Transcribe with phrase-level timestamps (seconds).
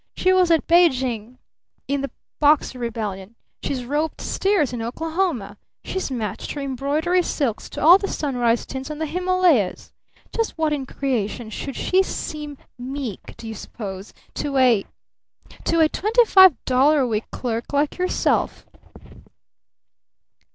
[0.17, 1.37] She was at Pekin
[1.87, 2.09] in the
[2.39, 3.35] Boxer Rebellion!
[3.61, 5.57] She's roped steers in Oklahoma!
[5.83, 9.93] She's matched her embroidery silks to all the sunrise tints on the Himalayas!
[10.35, 14.85] Just why in creation should she seem meek do you suppose to a
[15.65, 18.65] to a twenty five dollar a week clerk like yourself?"